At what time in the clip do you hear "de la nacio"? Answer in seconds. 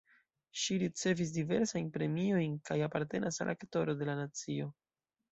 4.01-4.71